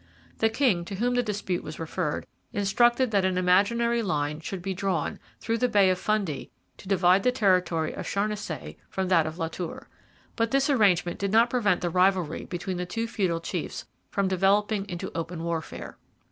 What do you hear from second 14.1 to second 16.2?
developing into open warfare.